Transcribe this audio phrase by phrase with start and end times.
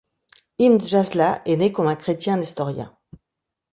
[0.57, 2.97] Ibn Jazla est né comme un chrétien nestorien.